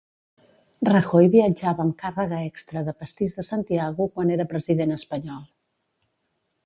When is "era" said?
4.37-4.49